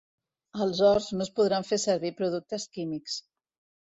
Als 0.63 0.79
horts 0.85 1.09
no 1.19 1.25
es 1.25 1.29
podran 1.39 1.67
fer 1.71 1.79
servir 1.83 2.11
productes 2.21 2.65
químics. 2.79 3.19